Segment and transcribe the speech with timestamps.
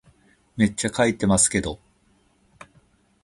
[0.57, 1.79] めっちゃ書いてますけど